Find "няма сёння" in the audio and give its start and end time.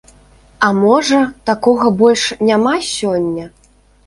2.49-3.45